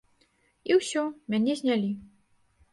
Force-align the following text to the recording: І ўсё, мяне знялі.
І 0.69 0.77
ўсё, 0.79 1.05
мяне 1.35 1.53
знялі. 1.63 1.95